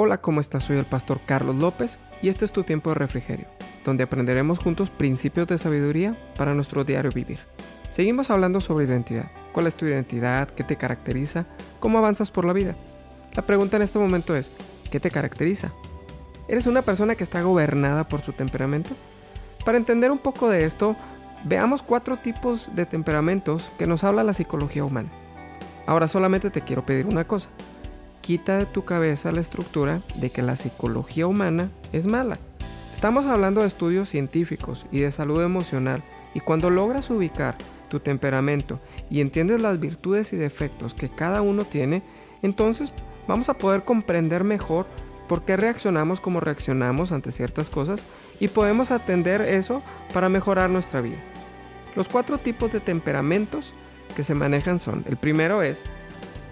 Hola, 0.00 0.18
¿cómo 0.18 0.40
estás? 0.40 0.62
Soy 0.62 0.76
el 0.76 0.84
pastor 0.84 1.18
Carlos 1.26 1.56
López 1.56 1.98
y 2.22 2.28
este 2.28 2.44
es 2.44 2.52
tu 2.52 2.62
tiempo 2.62 2.90
de 2.90 2.94
refrigerio, 2.94 3.48
donde 3.84 4.04
aprenderemos 4.04 4.60
juntos 4.60 4.90
principios 4.90 5.48
de 5.48 5.58
sabiduría 5.58 6.16
para 6.36 6.54
nuestro 6.54 6.84
diario 6.84 7.10
vivir. 7.10 7.40
Seguimos 7.90 8.30
hablando 8.30 8.60
sobre 8.60 8.84
identidad. 8.84 9.28
¿Cuál 9.50 9.66
es 9.66 9.74
tu 9.74 9.86
identidad? 9.86 10.50
¿Qué 10.50 10.62
te 10.62 10.76
caracteriza? 10.76 11.46
¿Cómo 11.80 11.98
avanzas 11.98 12.30
por 12.30 12.44
la 12.44 12.52
vida? 12.52 12.76
La 13.34 13.42
pregunta 13.42 13.76
en 13.76 13.82
este 13.82 13.98
momento 13.98 14.36
es, 14.36 14.52
¿qué 14.88 15.00
te 15.00 15.10
caracteriza? 15.10 15.72
¿Eres 16.46 16.68
una 16.68 16.82
persona 16.82 17.16
que 17.16 17.24
está 17.24 17.42
gobernada 17.42 18.06
por 18.06 18.20
su 18.22 18.32
temperamento? 18.32 18.90
Para 19.64 19.78
entender 19.78 20.12
un 20.12 20.18
poco 20.18 20.48
de 20.48 20.64
esto, 20.64 20.94
veamos 21.42 21.82
cuatro 21.82 22.18
tipos 22.18 22.70
de 22.76 22.86
temperamentos 22.86 23.68
que 23.80 23.88
nos 23.88 24.04
habla 24.04 24.22
la 24.22 24.34
psicología 24.34 24.84
humana. 24.84 25.08
Ahora 25.86 26.06
solamente 26.06 26.50
te 26.50 26.60
quiero 26.60 26.86
pedir 26.86 27.06
una 27.06 27.26
cosa 27.26 27.48
quita 28.28 28.58
de 28.58 28.66
tu 28.66 28.84
cabeza 28.84 29.32
la 29.32 29.40
estructura 29.40 30.02
de 30.16 30.28
que 30.28 30.42
la 30.42 30.54
psicología 30.54 31.26
humana 31.26 31.70
es 31.94 32.06
mala. 32.06 32.36
Estamos 32.92 33.24
hablando 33.24 33.62
de 33.62 33.68
estudios 33.68 34.10
científicos 34.10 34.84
y 34.92 34.98
de 34.98 35.10
salud 35.10 35.42
emocional 35.42 36.04
y 36.34 36.40
cuando 36.40 36.68
logras 36.68 37.08
ubicar 37.08 37.56
tu 37.88 38.00
temperamento 38.00 38.80
y 39.08 39.22
entiendes 39.22 39.62
las 39.62 39.80
virtudes 39.80 40.34
y 40.34 40.36
defectos 40.36 40.92
que 40.92 41.08
cada 41.08 41.40
uno 41.40 41.64
tiene, 41.64 42.02
entonces 42.42 42.92
vamos 43.26 43.48
a 43.48 43.54
poder 43.54 43.84
comprender 43.84 44.44
mejor 44.44 44.84
por 45.26 45.46
qué 45.46 45.56
reaccionamos 45.56 46.20
como 46.20 46.40
reaccionamos 46.40 47.12
ante 47.12 47.32
ciertas 47.32 47.70
cosas 47.70 48.02
y 48.40 48.48
podemos 48.48 48.90
atender 48.90 49.40
eso 49.40 49.80
para 50.12 50.28
mejorar 50.28 50.68
nuestra 50.68 51.00
vida. 51.00 51.16
Los 51.96 52.08
cuatro 52.08 52.36
tipos 52.36 52.70
de 52.72 52.80
temperamentos 52.80 53.72
que 54.14 54.22
se 54.22 54.34
manejan 54.34 54.80
son, 54.80 55.02
el 55.08 55.16
primero 55.16 55.62
es 55.62 55.82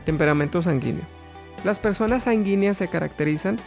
temperamento 0.06 0.62
sanguíneo. 0.62 1.15
Las 1.64 1.78
personas 1.78 2.24
sanguíneas 2.24 2.76
se 2.76 2.88
caracterizan 2.88 3.58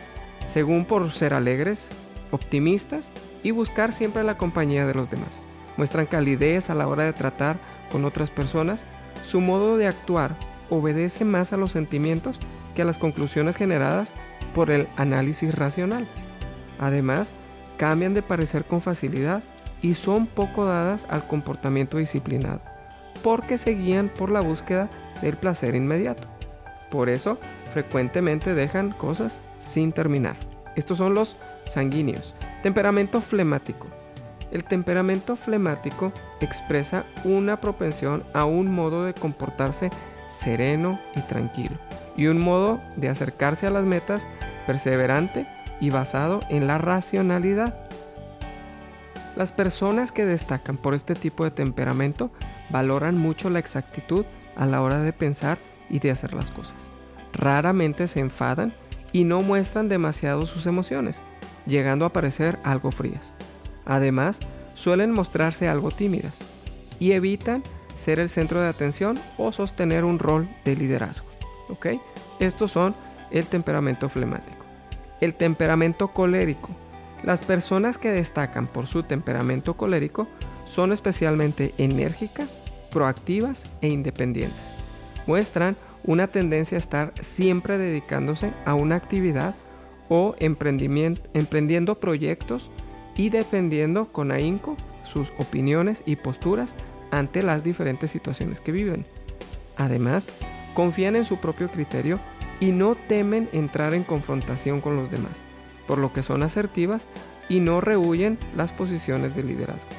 según 0.52 0.86
por 0.86 1.12
ser 1.12 1.34
alegres, 1.34 1.90
optimistas 2.32 3.12
y 3.44 3.52
buscar 3.52 3.94
siempre 3.94 4.24
la 4.24 4.38
compañía 4.38 4.86
de 4.86 4.94
los 4.94 5.10
demás. 5.10 5.40
Muestran 5.78 6.06
calidez 6.06 6.70
a 6.70 6.76
la 6.76 6.88
hora 6.88 7.04
de 7.04 7.14
tratar 7.14 7.58
con 7.92 8.06
otras 8.06 8.30
personas. 8.30 8.84
Su 9.26 9.42
modo 9.42 9.78
de 9.78 9.88
actuar 9.88 10.36
obedece 10.70 11.26
más 11.26 11.54
a 11.54 11.58
los 11.58 11.72
sentimientos 11.72 12.40
que 12.76 12.82
a 12.82 12.86
las 12.86 12.98
conclusiones 12.98 13.56
generadas 13.56 14.12
por 14.54 14.72
el 14.72 14.88
análisis 14.98 15.54
racional. 15.56 16.08
Además, 16.80 17.34
cambian 17.78 18.14
de 18.14 18.22
parecer 18.22 18.66
con 18.66 18.82
facilidad 18.82 19.44
y 19.82 19.94
son 19.94 20.28
poco 20.28 20.66
dadas 20.66 21.06
al 21.10 21.26
comportamiento 21.28 21.98
disciplinado, 21.98 22.62
porque 23.24 23.58
se 23.58 23.72
guían 23.72 24.10
por 24.10 24.30
la 24.32 24.42
búsqueda 24.42 24.90
del 25.22 25.38
placer 25.38 25.76
inmediato. 25.76 26.28
Por 26.90 27.08
eso, 27.08 27.40
frecuentemente 27.70 28.54
dejan 28.54 28.92
cosas 28.92 29.42
sin 29.60 29.92
terminar. 29.92 30.36
Estos 30.76 30.98
son 30.98 31.14
los 31.14 31.36
sanguíneos. 31.66 32.36
Temperamento 32.64 33.22
flemático. 33.22 33.88
El 34.52 34.64
temperamento 34.64 35.36
flemático 35.36 36.12
expresa 36.42 37.06
una 37.24 37.62
propensión 37.62 38.24
a 38.34 38.46
un 38.46 38.72
modo 38.72 39.04
de 39.04 39.14
comportarse 39.14 39.92
sereno 40.28 41.00
y 41.16 41.22
tranquilo 41.22 41.78
y 42.16 42.28
un 42.28 42.40
modo 42.40 42.82
de 42.96 43.10
acercarse 43.10 43.68
a 43.68 43.72
las 43.72 43.86
metas 43.86 44.26
perseverante 44.66 45.48
y 45.80 45.92
basado 45.92 46.42
en 46.50 46.68
la 46.68 46.78
racionalidad. 46.78 47.76
Las 49.36 49.52
personas 49.52 50.12
que 50.12 50.26
destacan 50.26 50.78
por 50.78 50.94
este 50.94 51.16
tipo 51.16 51.44
de 51.44 51.52
temperamento 51.52 52.32
valoran 52.70 53.18
mucho 53.18 53.50
la 53.50 53.60
exactitud 53.60 54.26
a 54.56 54.66
la 54.66 54.82
hora 54.82 55.02
de 55.02 55.14
pensar 55.14 55.58
y 55.90 56.00
de 56.00 56.12
hacer 56.12 56.34
las 56.34 56.52
cosas 56.52 56.92
raramente 57.34 58.08
se 58.08 58.20
enfadan 58.20 58.74
y 59.12 59.24
no 59.24 59.42
muestran 59.42 59.90
demasiado 59.90 60.46
sus 60.46 60.66
emociones, 60.66 61.22
llegando 61.66 62.06
a 62.06 62.14
parecer 62.14 62.60
algo 62.64 62.92
frías. 62.92 63.34
Además, 63.86 64.40
suelen 64.76 65.12
mostrarse 65.12 65.68
algo 65.68 65.92
tímidas 65.92 66.38
y 67.00 67.14
evitan 67.14 67.64
ser 67.96 68.20
el 68.20 68.30
centro 68.30 68.62
de 68.62 68.70
atención 68.70 69.20
o 69.38 69.52
sostener 69.52 70.06
un 70.06 70.20
rol 70.20 70.48
de 70.64 70.76
liderazgo. 70.76 71.28
¿Ok? 71.70 71.88
Estos 72.40 72.72
son 72.72 72.96
el 73.32 73.46
temperamento 73.46 74.10
flemático. 74.10 74.66
El 75.22 75.34
temperamento 75.34 76.10
colérico. 76.10 76.70
Las 77.24 77.44
personas 77.44 77.98
que 77.98 78.12
destacan 78.12 78.68
por 78.68 78.88
su 78.88 79.04
temperamento 79.04 79.76
colérico 79.76 80.28
son 80.66 80.94
especialmente 80.94 81.74
enérgicas, 81.78 82.58
proactivas 82.92 83.70
e 83.82 83.90
independientes. 83.90 84.78
Muestran 85.28 85.76
una 86.04 86.28
tendencia 86.28 86.78
a 86.78 86.80
estar 86.80 87.14
siempre 87.22 87.78
dedicándose 87.78 88.52
a 88.66 88.74
una 88.74 88.96
actividad 88.96 89.56
o 90.08 90.36
emprendiendo 90.40 92.00
proyectos 92.00 92.72
y 93.16 93.30
defendiendo 93.30 94.12
con 94.12 94.32
ahínco 94.32 94.78
sus 95.04 95.32
opiniones 95.38 96.04
y 96.06 96.16
posturas 96.16 96.74
ante 97.12 97.44
las 97.44 97.64
diferentes 97.64 98.12
situaciones 98.12 98.62
que 98.62 98.72
viven. 98.72 99.06
Además, 99.78 100.28
confían 100.74 101.16
en 101.16 101.26
su 101.26 101.38
propio 101.38 101.70
criterio 101.70 102.20
y 102.60 102.72
no 102.72 102.96
temen 102.96 103.50
entrar 103.52 103.94
en 103.94 104.04
confrontación 104.04 104.82
con 104.82 104.96
los 104.96 105.12
demás, 105.12 105.42
por 105.88 105.98
lo 105.98 106.12
que 106.14 106.24
son 106.24 106.44
asertivas 106.44 107.08
y 107.48 107.60
no 107.60 107.82
rehuyen 107.82 108.38
las 108.56 108.72
posiciones 108.72 109.36
de 109.36 109.44
liderazgo. 109.44 109.90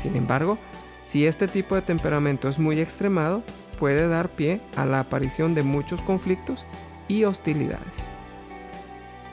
Sin 0.00 0.16
embargo, 0.16 0.58
si 1.06 1.26
este 1.26 1.48
tipo 1.48 1.74
de 1.74 1.82
temperamento 1.82 2.48
es 2.48 2.58
muy 2.58 2.80
extremado, 2.80 3.42
puede 3.78 4.08
dar 4.08 4.30
pie 4.30 4.60
a 4.76 4.86
la 4.86 5.00
aparición 5.00 5.54
de 5.54 5.62
muchos 5.62 6.00
conflictos 6.02 6.64
y 7.08 7.24
hostilidades. 7.24 8.10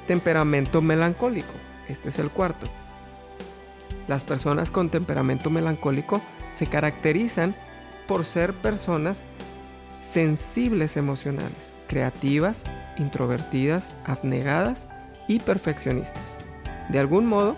Temperamento 0.08 0.82
melancólico. 0.82 1.54
Este 1.88 2.10
es 2.10 2.20
el 2.20 2.30
cuarto. 2.30 2.68
Las 4.08 4.24
personas 4.24 4.70
con 4.70 4.90
temperamento 4.90 5.50
melancólico 5.50 6.22
se 6.54 6.68
caracterizan 6.68 7.56
por 8.08 8.26
ser 8.26 8.54
personas 8.54 9.24
sensibles 9.96 10.98
emocionales, 10.98 11.74
creativas, 11.88 12.64
introvertidas, 12.98 13.94
abnegadas 14.06 14.90
y 15.28 15.40
perfeccionistas. 15.40 16.38
De 16.90 17.00
algún 17.00 17.26
modo, 17.26 17.56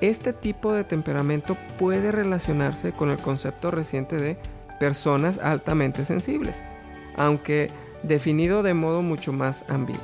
este 0.00 0.32
tipo 0.32 0.72
de 0.72 0.84
temperamento 0.84 1.56
puede 1.78 2.10
relacionarse 2.10 2.92
con 2.92 3.10
el 3.10 3.18
concepto 3.18 3.70
reciente 3.70 4.16
de 4.16 4.38
personas 4.82 5.38
altamente 5.38 6.04
sensibles, 6.04 6.64
aunque 7.16 7.70
definido 8.02 8.64
de 8.64 8.74
modo 8.74 9.00
mucho 9.00 9.32
más 9.32 9.64
ambiguo. 9.68 10.02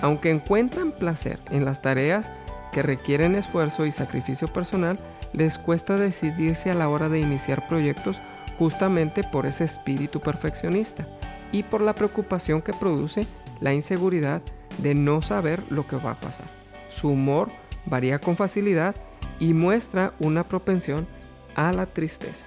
Aunque 0.00 0.30
encuentran 0.30 0.92
placer 0.92 1.38
en 1.50 1.66
las 1.66 1.82
tareas 1.82 2.32
que 2.72 2.82
requieren 2.82 3.34
esfuerzo 3.34 3.84
y 3.84 3.92
sacrificio 3.92 4.48
personal, 4.48 4.98
les 5.34 5.58
cuesta 5.58 5.98
decidirse 5.98 6.70
a 6.70 6.74
la 6.74 6.88
hora 6.88 7.10
de 7.10 7.18
iniciar 7.18 7.68
proyectos 7.68 8.18
justamente 8.58 9.24
por 9.24 9.44
ese 9.44 9.64
espíritu 9.64 10.20
perfeccionista 10.20 11.06
y 11.52 11.62
por 11.62 11.82
la 11.82 11.94
preocupación 11.94 12.62
que 12.62 12.72
produce 12.72 13.26
la 13.60 13.74
inseguridad 13.74 14.40
de 14.78 14.94
no 14.94 15.20
saber 15.20 15.62
lo 15.68 15.86
que 15.86 15.96
va 15.96 16.12
a 16.12 16.20
pasar. 16.20 16.46
Su 16.88 17.10
humor 17.10 17.50
varía 17.84 18.20
con 18.20 18.38
facilidad 18.38 18.96
y 19.38 19.52
muestra 19.52 20.14
una 20.18 20.48
propensión 20.48 21.06
a 21.54 21.74
la 21.74 21.84
tristeza. 21.84 22.46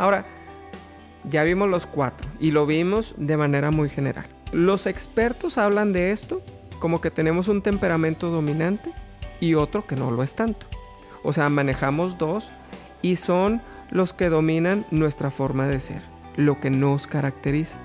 Ahora, 0.00 0.24
ya 1.28 1.44
vimos 1.44 1.68
los 1.68 1.84
cuatro 1.84 2.26
y 2.40 2.52
lo 2.52 2.64
vimos 2.64 3.14
de 3.18 3.36
manera 3.36 3.70
muy 3.70 3.90
general. 3.90 4.24
Los 4.50 4.86
expertos 4.86 5.58
hablan 5.58 5.92
de 5.92 6.10
esto 6.10 6.40
como 6.78 7.02
que 7.02 7.10
tenemos 7.10 7.48
un 7.48 7.60
temperamento 7.60 8.30
dominante 8.30 8.92
y 9.40 9.56
otro 9.56 9.86
que 9.86 9.96
no 9.96 10.10
lo 10.10 10.22
es 10.22 10.32
tanto. 10.32 10.66
O 11.22 11.34
sea, 11.34 11.50
manejamos 11.50 12.16
dos 12.16 12.50
y 13.02 13.16
son 13.16 13.60
los 13.90 14.14
que 14.14 14.30
dominan 14.30 14.86
nuestra 14.90 15.30
forma 15.30 15.68
de 15.68 15.80
ser, 15.80 16.00
lo 16.34 16.60
que 16.60 16.70
nos 16.70 17.06
caracteriza. 17.06 17.76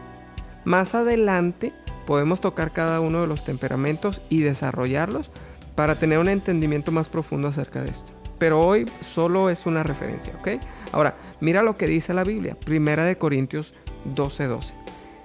Más 0.64 0.96
adelante 0.96 1.74
podemos 2.08 2.40
tocar 2.40 2.72
cada 2.72 3.02
uno 3.02 3.20
de 3.20 3.28
los 3.28 3.44
temperamentos 3.44 4.22
y 4.30 4.40
desarrollarlos 4.40 5.32
para 5.76 5.96
tener 5.96 6.20
un 6.20 6.30
entendimiento 6.30 6.94
más 6.94 7.10
profundo 7.10 7.50
acerca 7.50 7.84
de 7.84 7.90
esto. 7.90 8.15
Pero 8.38 8.62
hoy 8.62 8.86
solo 9.00 9.50
es 9.50 9.66
una 9.66 9.84
referencia, 9.84 10.34
¿ok? 10.40 10.62
Ahora, 10.92 11.16
mira 11.40 11.64
lo 11.64 11.78
que 11.78 11.88
dice 11.88 12.14
la 12.14 12.24
Biblia, 12.24 12.58
Primera 12.60 13.06
de 13.06 13.18
Corintios 13.18 13.74
12:12. 14.14 14.74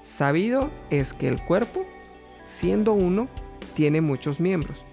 Sabido 0.02 0.70
es 0.90 1.12
que 1.12 1.28
el 1.28 1.42
cuerpo, 1.42 1.84
siendo 2.44 2.92
uno, 2.92 3.28
tiene 3.74 4.00
muchos 4.00 4.40
miembros, 4.40 4.84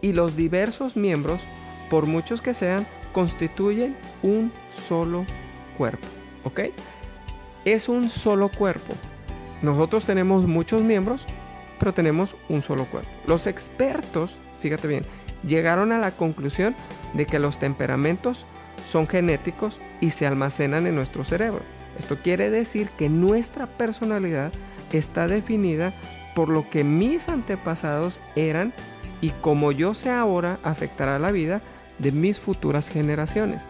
y 0.00 0.12
los 0.12 0.36
diversos 0.36 0.96
miembros, 0.96 1.40
por 1.90 2.06
muchos 2.06 2.42
que 2.42 2.54
sean, 2.54 2.86
constituyen 3.12 3.96
un 4.22 4.52
solo 4.88 5.24
cuerpo, 5.78 6.06
¿ok? 6.44 6.60
Es 7.64 7.88
un 7.88 8.10
solo 8.10 8.48
cuerpo. 8.50 8.94
Nosotros 9.62 10.04
tenemos 10.04 10.46
muchos 10.46 10.82
miembros, 10.82 11.26
pero 11.78 11.94
tenemos 11.94 12.36
un 12.48 12.62
solo 12.62 12.84
cuerpo. 12.84 13.08
Los 13.26 13.46
expertos, 13.46 14.38
fíjate 14.60 14.86
bien, 14.86 15.06
llegaron 15.44 15.92
a 15.92 15.98
la 15.98 16.10
conclusión 16.10 16.74
de 17.14 17.26
que 17.26 17.38
los 17.38 17.58
temperamentos 17.58 18.46
son 18.90 19.06
genéticos 19.06 19.78
y 20.00 20.10
se 20.10 20.26
almacenan 20.26 20.86
en 20.86 20.94
nuestro 20.94 21.24
cerebro. 21.24 21.62
Esto 21.98 22.16
quiere 22.16 22.50
decir 22.50 22.90
que 22.90 23.08
nuestra 23.08 23.66
personalidad 23.66 24.52
está 24.92 25.28
definida 25.28 25.92
por 26.34 26.48
lo 26.48 26.68
que 26.68 26.84
mis 26.84 27.28
antepasados 27.28 28.20
eran 28.34 28.72
y 29.20 29.30
como 29.30 29.72
yo 29.72 29.94
sé 29.94 30.10
ahora 30.10 30.58
afectará 30.62 31.18
la 31.18 31.32
vida 31.32 31.62
de 31.98 32.12
mis 32.12 32.38
futuras 32.38 32.88
generaciones. 32.88 33.66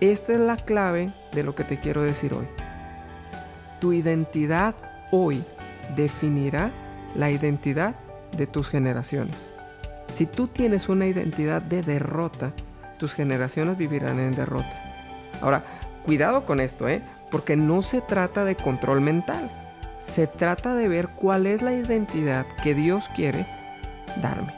Esta 0.00 0.34
es 0.34 0.38
la 0.38 0.56
clave 0.56 1.10
de 1.32 1.42
lo 1.42 1.54
que 1.54 1.64
te 1.64 1.80
quiero 1.80 2.02
decir 2.02 2.34
hoy. 2.34 2.46
Tu 3.80 3.92
identidad 3.92 4.74
hoy 5.10 5.42
definirá 5.96 6.70
la 7.16 7.30
identidad 7.30 7.96
de 8.36 8.46
tus 8.46 8.68
generaciones. 8.68 9.50
Si 10.16 10.24
tú 10.24 10.48
tienes 10.48 10.88
una 10.88 11.06
identidad 11.06 11.60
de 11.60 11.82
derrota, 11.82 12.54
tus 12.98 13.12
generaciones 13.12 13.76
vivirán 13.76 14.18
en 14.18 14.34
derrota. 14.34 14.82
Ahora, 15.42 15.66
cuidado 16.06 16.46
con 16.46 16.58
esto, 16.60 16.88
¿eh? 16.88 17.02
Porque 17.30 17.54
no 17.54 17.82
se 17.82 18.00
trata 18.00 18.46
de 18.46 18.56
control 18.56 19.02
mental. 19.02 19.50
Se 19.98 20.26
trata 20.26 20.74
de 20.74 20.88
ver 20.88 21.08
cuál 21.08 21.44
es 21.44 21.60
la 21.60 21.74
identidad 21.74 22.46
que 22.62 22.74
Dios 22.74 23.10
quiere 23.14 23.46
darme 24.22 24.54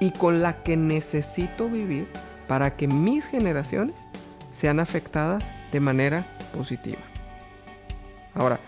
y 0.00 0.10
con 0.10 0.42
la 0.42 0.64
que 0.64 0.76
necesito 0.76 1.68
vivir 1.68 2.08
para 2.48 2.74
que 2.74 2.88
mis 2.88 3.24
generaciones 3.24 4.08
sean 4.50 4.80
afectadas 4.80 5.52
de 5.70 5.78
manera 5.78 6.26
positiva. 6.52 7.02
Ahora, 8.34 8.58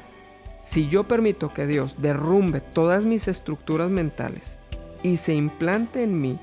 si 0.58 0.86
yo 0.86 1.08
permito 1.08 1.52
que 1.52 1.66
Dios 1.66 1.96
derrumbe 1.98 2.60
todas 2.60 3.04
mis 3.04 3.26
estructuras 3.26 3.90
mentales 3.90 4.59
y 5.02 5.16
se 5.16 5.34
implante 5.34 6.02
en 6.02 6.20
mí 6.20 6.38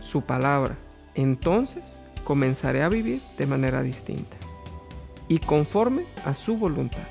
su 0.00 0.22
palabra, 0.22 0.76
entonces 1.14 2.00
comenzaré 2.24 2.82
a 2.82 2.88
vivir 2.88 3.20
de 3.38 3.46
manera 3.46 3.82
distinta 3.82 4.36
y 5.28 5.38
conforme 5.38 6.04
a 6.24 6.34
su 6.34 6.56
voluntad. 6.56 7.06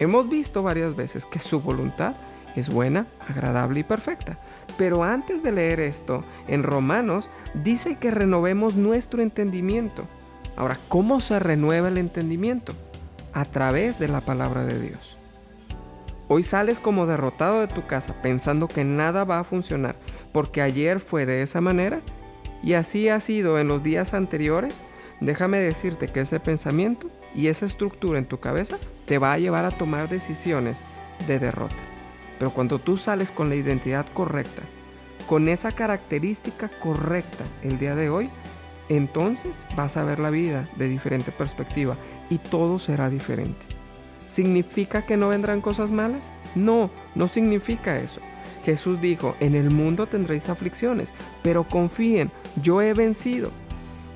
Hemos 0.00 0.28
visto 0.28 0.62
varias 0.62 0.94
veces 0.94 1.24
que 1.24 1.40
su 1.40 1.60
voluntad 1.60 2.14
es 2.54 2.70
buena, 2.70 3.06
agradable 3.28 3.80
y 3.80 3.84
perfecta. 3.84 4.38
Pero 4.76 5.02
antes 5.02 5.42
de 5.42 5.52
leer 5.52 5.80
esto, 5.80 6.24
en 6.46 6.62
Romanos 6.62 7.28
dice 7.54 7.96
que 7.96 8.12
renovemos 8.12 8.76
nuestro 8.76 9.22
entendimiento. 9.22 10.04
Ahora, 10.56 10.78
¿cómo 10.88 11.20
se 11.20 11.38
renueva 11.38 11.88
el 11.88 11.98
entendimiento? 11.98 12.74
A 13.32 13.44
través 13.44 13.98
de 13.98 14.08
la 14.08 14.20
palabra 14.20 14.64
de 14.64 14.80
Dios. 14.80 15.17
Hoy 16.30 16.42
sales 16.42 16.78
como 16.78 17.06
derrotado 17.06 17.60
de 17.60 17.68
tu 17.68 17.86
casa 17.86 18.14
pensando 18.20 18.68
que 18.68 18.84
nada 18.84 19.24
va 19.24 19.40
a 19.40 19.44
funcionar 19.44 19.96
porque 20.30 20.60
ayer 20.60 21.00
fue 21.00 21.24
de 21.24 21.40
esa 21.40 21.62
manera 21.62 22.02
y 22.62 22.74
así 22.74 23.08
ha 23.08 23.18
sido 23.20 23.58
en 23.58 23.68
los 23.68 23.82
días 23.82 24.12
anteriores. 24.12 24.82
Déjame 25.20 25.58
decirte 25.58 26.08
que 26.08 26.20
ese 26.20 26.38
pensamiento 26.38 27.08
y 27.34 27.46
esa 27.46 27.64
estructura 27.64 28.18
en 28.18 28.26
tu 28.26 28.40
cabeza 28.40 28.76
te 29.06 29.16
va 29.16 29.32
a 29.32 29.38
llevar 29.38 29.64
a 29.64 29.70
tomar 29.70 30.10
decisiones 30.10 30.84
de 31.26 31.38
derrota. 31.38 31.74
Pero 32.38 32.50
cuando 32.50 32.78
tú 32.78 32.98
sales 32.98 33.30
con 33.30 33.48
la 33.48 33.56
identidad 33.56 34.06
correcta, 34.12 34.62
con 35.26 35.48
esa 35.48 35.72
característica 35.72 36.68
correcta 36.68 37.44
el 37.62 37.78
día 37.78 37.94
de 37.94 38.10
hoy, 38.10 38.28
entonces 38.90 39.66
vas 39.76 39.96
a 39.96 40.04
ver 40.04 40.18
la 40.18 40.30
vida 40.30 40.68
de 40.76 40.88
diferente 40.88 41.32
perspectiva 41.32 41.96
y 42.28 42.36
todo 42.36 42.78
será 42.78 43.08
diferente. 43.08 43.77
¿Significa 44.28 45.04
que 45.04 45.16
no 45.16 45.30
vendrán 45.30 45.60
cosas 45.60 45.90
malas? 45.90 46.30
No, 46.54 46.90
no 47.14 47.26
significa 47.28 47.98
eso. 47.98 48.20
Jesús 48.64 49.00
dijo, 49.00 49.34
en 49.40 49.54
el 49.54 49.70
mundo 49.70 50.06
tendréis 50.06 50.48
aflicciones, 50.48 51.14
pero 51.42 51.64
confíen, 51.64 52.30
yo 52.62 52.82
he 52.82 52.92
vencido. 52.92 53.50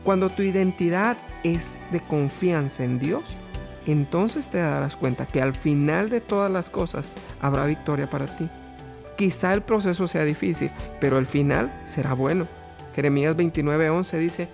Cuando 0.04 0.30
tu 0.30 0.42
identidad 0.42 1.16
es 1.42 1.80
de 1.90 2.00
confianza 2.00 2.84
en 2.84 2.98
Dios, 2.98 3.22
entonces 3.86 4.48
te 4.48 4.58
darás 4.58 4.96
cuenta 4.96 5.26
que 5.26 5.40
al 5.40 5.54
final 5.54 6.10
de 6.10 6.20
todas 6.20 6.50
las 6.50 6.70
cosas 6.70 7.12
habrá 7.40 7.66
victoria 7.66 8.08
para 8.10 8.26
ti. 8.36 8.48
Quizá 9.16 9.52
el 9.52 9.62
proceso 9.62 10.06
sea 10.06 10.24
difícil, 10.24 10.70
pero 11.00 11.18
el 11.18 11.26
final 11.26 11.72
será 11.84 12.14
bueno. 12.14 12.46
Jeremías 12.94 13.36
29:11 13.36 14.18
dice, 14.18 14.48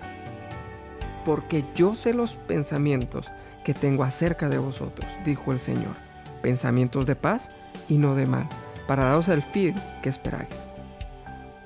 porque 1.25 1.63
yo 1.75 1.95
sé 1.95 2.13
los 2.13 2.35
pensamientos 2.35 3.31
que 3.69 3.75
tengo 3.75 4.03
acerca 4.03 4.49
de 4.49 4.57
vosotros, 4.57 5.05
dijo 5.23 5.51
el 5.51 5.59
Señor, 5.59 5.93
pensamientos 6.41 7.05
de 7.05 7.15
paz 7.15 7.51
y 7.87 7.99
no 7.99 8.15
de 8.15 8.25
mal, 8.25 8.49
para 8.87 9.03
daros 9.03 9.27
el 9.27 9.43
fin 9.43 9.75
que 10.01 10.09
esperáis. 10.09 10.65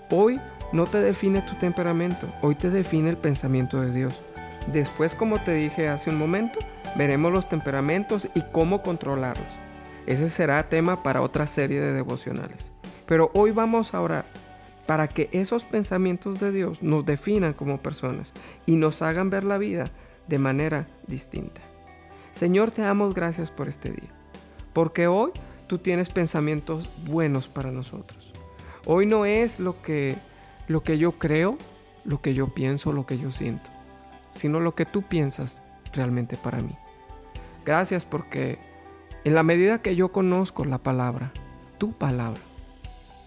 Hoy 0.09 0.38
no 0.73 0.85
te 0.85 1.00
define 1.00 1.44
tu 1.44 1.55
temperamento, 1.55 2.27
hoy 2.41 2.55
te 2.55 2.69
define 2.69 3.09
el 3.09 3.15
pensamiento 3.15 3.79
de 3.79 3.94
Dios. 3.94 4.21
Después, 4.73 5.15
como 5.15 5.41
te 5.45 5.53
dije 5.53 5.88
hace 5.88 6.09
un 6.09 6.17
momento, 6.17 6.59
veremos 6.97 7.31
los 7.31 7.47
temperamentos 7.47 8.27
y 8.35 8.41
cómo 8.51 8.81
controlarlos. 8.81 9.53
Ese 10.05 10.29
será 10.29 10.67
tema 10.67 11.03
para 11.03 11.21
otra 11.21 11.47
serie 11.47 11.79
de 11.79 11.94
devocionales. 11.94 12.73
Pero 13.05 13.31
hoy 13.33 13.51
vamos 13.51 13.94
a 13.94 14.01
orar 14.01 14.25
para 14.88 15.07
que 15.07 15.29
esos 15.31 15.63
pensamientos 15.63 16.38
de 16.41 16.51
Dios 16.51 16.83
nos 16.83 17.05
definan 17.05 17.53
como 17.53 17.77
personas 17.81 18.33
y 18.65 18.75
nos 18.75 19.01
hagan 19.01 19.29
ver 19.29 19.45
la 19.45 19.57
vida 19.57 19.89
de 20.27 20.38
manera 20.38 20.85
distinta. 21.07 21.61
Señor, 22.33 22.71
te 22.71 22.81
damos 22.81 23.13
gracias 23.13 23.51
por 23.51 23.68
este 23.68 23.91
día, 23.91 24.09
porque 24.74 25.06
hoy 25.06 25.31
tú 25.68 25.77
tienes 25.77 26.09
pensamientos 26.09 26.89
buenos 27.06 27.47
para 27.47 27.71
nosotros. 27.71 28.33
Hoy 28.88 29.06
no 29.06 29.25
es 29.25 29.59
lo 29.59 29.80
que 29.83 30.15
lo 30.68 30.81
que 30.81 30.97
yo 30.97 31.13
creo, 31.13 31.59
lo 32.06 32.21
que 32.21 32.33
yo 32.33 32.47
pienso, 32.47 32.91
lo 32.91 33.06
que 33.06 33.19
yo 33.19 33.30
siento, 33.30 33.69
sino 34.31 34.59
lo 34.59 34.74
que 34.74 34.85
tú 34.85 35.03
piensas 35.03 35.62
realmente 35.94 36.35
para 36.35 36.59
mí. 36.59 36.75
Gracias 37.65 38.03
porque 38.03 38.57
en 39.24 39.36
la 39.36 39.44
medida 39.44 39.83
que 39.83 39.95
yo 39.95 40.12
conozco 40.12 40.65
la 40.65 40.79
palabra, 40.79 41.31
tu 41.77 41.94
palabra, 41.94 42.41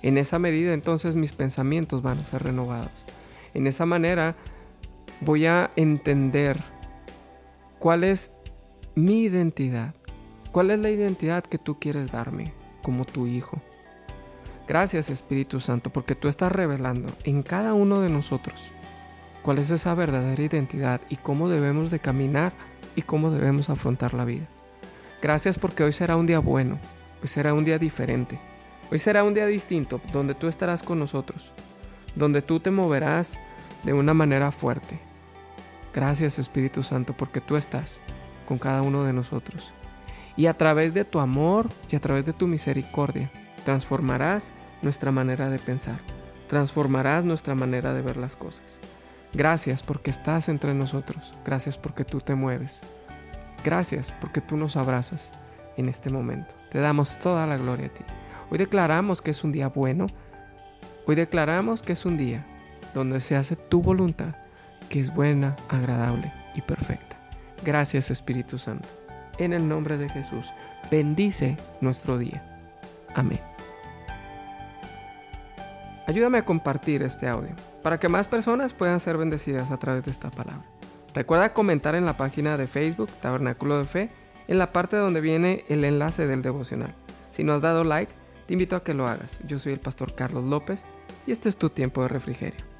en 0.03 0.19
esa 0.19 0.41
medida 0.41 0.75
entonces 0.75 1.15
mis 1.15 1.33
pensamientos 1.33 2.03
van 2.03 2.19
a 2.19 2.25
ser 2.25 2.43
renovados. 2.43 2.91
En 3.55 3.69
esa 3.69 3.87
manera 3.87 4.35
voy 5.21 5.47
a 5.47 5.71
entender 5.77 6.59
cuál 7.79 8.03
es 8.03 8.33
mi 8.97 9.25
identidad, 9.25 9.95
cuál 10.53 10.71
es 10.71 10.79
la 10.79 10.89
identidad 10.89 11.45
que 11.45 11.59
tú 11.59 11.79
quieres 11.79 12.11
darme 12.11 12.55
como 12.83 13.05
tu 13.05 13.27
hijo. 13.27 13.61
Gracias 14.67 15.11
Espíritu 15.11 15.61
Santo 15.61 15.91
porque 15.91 16.15
tú 16.15 16.29
estás 16.29 16.51
revelando 16.51 17.13
en 17.25 17.43
cada 17.43 17.75
uno 17.75 18.01
de 18.01 18.09
nosotros 18.09 18.55
cuál 19.43 19.59
es 19.59 19.71
esa 19.71 19.95
verdadera 19.95 20.43
identidad 20.43 21.03
y 21.11 21.17
cómo 21.17 21.51
debemos 21.51 21.91
de 21.91 21.99
caminar 21.99 22.55
y 22.97 23.03
cómo 23.03 23.31
debemos 23.31 23.69
afrontar 23.69 24.15
la 24.15 24.25
vida. 24.25 24.47
Gracias 25.21 25.59
porque 25.59 25.85
hoy 25.85 25.93
será 25.93 26.17
un 26.17 26.27
día 26.27 26.39
bueno, 26.39 26.79
hoy 27.23 27.29
será 27.29 27.53
un 27.53 27.67
día 27.67 27.79
diferente, 27.79 28.41
hoy 28.91 28.99
será 28.99 29.25
un 29.25 29.35
día 29.35 29.47
distinto 29.47 30.01
donde 30.11 30.35
tú 30.35 30.49
estarás 30.49 30.83
con 30.83 30.99
nosotros, 30.99 31.53
donde 32.15 32.41
tú 32.41 32.61
te 32.61 32.71
moverás 32.71 33.39
de 33.85 33.93
una 33.93 34.15
manera 34.15 34.53
fuerte. 34.53 34.99
Gracias 35.93 36.39
Espíritu 36.39 36.83
Santo 36.83 37.13
porque 37.13 37.43
tú 37.43 37.57
estás 37.57 38.01
con 38.47 38.59
cada 38.59 38.83
uno 38.83 39.05
de 39.05 39.13
nosotros. 39.13 39.73
Y 40.37 40.47
a 40.47 40.55
través 40.55 40.95
de 40.95 41.05
tu 41.05 41.21
amor 41.21 41.69
y 41.91 41.97
a 41.97 42.01
través 42.01 42.25
de 42.25 42.33
tu 42.33 42.47
misericordia, 42.47 43.31
transformarás 43.65 44.53
nuestra 44.83 45.11
manera 45.11 45.51
de 45.51 45.59
pensar, 45.59 45.99
transformarás 46.49 47.25
nuestra 47.25 47.55
manera 47.55 47.93
de 47.93 48.03
ver 48.03 48.17
las 48.17 48.37
cosas. 48.37 48.79
Gracias 49.33 49.83
porque 49.83 50.11
estás 50.11 50.49
entre 50.49 50.73
nosotros. 50.73 51.35
Gracias 51.45 51.77
porque 51.77 52.05
tú 52.05 52.21
te 52.21 52.35
mueves. 52.35 52.81
Gracias 53.65 54.13
porque 54.21 54.41
tú 54.41 54.57
nos 54.57 54.77
abrazas 54.77 55.33
en 55.77 55.89
este 55.89 56.11
momento. 56.11 56.55
Te 56.71 56.79
damos 56.79 57.19
toda 57.19 57.47
la 57.47 57.57
gloria 57.57 57.87
a 57.87 57.91
ti. 57.91 58.05
Hoy 58.51 58.59
declaramos 58.59 59.21
que 59.21 59.33
es 59.33 59.45
un 59.45 59.53
día 59.53 59.69
bueno. 59.69 60.07
Hoy 61.07 61.17
declaramos 61.17 61.83
que 61.83 61.93
es 61.93 62.07
un 62.07 62.17
día 62.17 62.47
donde 62.95 63.21
se 63.21 63.37
hace 63.37 63.57
tu 63.57 63.83
voluntad, 63.83 64.37
que 64.89 65.01
es 65.01 65.15
buena, 65.15 65.57
agradable 65.69 66.33
y 66.55 66.63
perfecta. 66.63 67.16
Gracias 67.65 68.11
Espíritu 68.11 68.59
Santo. 68.59 68.89
En 69.39 69.53
el 69.53 69.69
nombre 69.69 69.99
de 69.99 70.09
Jesús, 70.09 70.47
bendice 70.91 71.57
nuestro 71.81 72.19
día. 72.19 72.43
Amén. 73.15 73.41
Ayúdame 76.07 76.39
a 76.39 76.45
compartir 76.45 77.03
este 77.03 77.29
audio 77.29 77.51
para 77.83 77.99
que 77.99 78.09
más 78.09 78.29
personas 78.29 78.73
puedan 78.73 79.01
ser 79.01 79.17
bendecidas 79.17 79.71
a 79.71 79.79
través 79.79 80.05
de 80.05 80.11
esta 80.11 80.31
palabra. 80.31 80.65
Recuerda 81.15 81.53
comentar 81.53 81.95
en 81.95 82.05
la 82.05 82.17
página 82.17 82.57
de 82.57 82.67
Facebook 82.67 83.11
Tabernáculo 83.21 83.79
de 83.79 83.87
Fe 83.87 84.11
en 84.49 84.59
la 84.59 84.73
parte 84.73 84.97
donde 84.97 85.21
viene 85.21 85.65
el 85.69 85.85
enlace 85.85 86.27
del 86.27 86.43
devocional. 86.43 86.95
Si 87.31 87.43
no 87.43 87.55
has 87.55 87.63
dado 87.63 87.85
like, 87.85 88.13
te 88.47 88.53
invito 88.53 88.77
a 88.77 88.85
que 88.85 88.95
lo 88.95 89.09
hagas. 89.09 89.41
Yo 89.47 89.59
soy 89.59 89.73
el 89.73 89.81
pastor 89.81 90.15
Carlos 90.15 90.45
López 90.45 90.85
y 91.27 91.33
este 91.33 91.49
es 91.49 91.57
tu 91.57 91.71
tiempo 91.71 92.03
de 92.03 92.09
refrigerio. 92.09 92.76